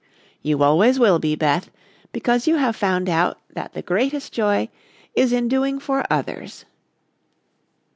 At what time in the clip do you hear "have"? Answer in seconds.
2.55-2.75